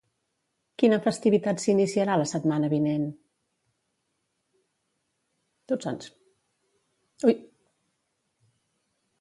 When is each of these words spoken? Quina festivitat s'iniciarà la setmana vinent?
Quina 0.83 0.97
festivitat 1.07 1.59
s'iniciarà 1.63 2.15
la 2.19 2.25
setmana 2.31 2.69
vinent? 2.71 3.05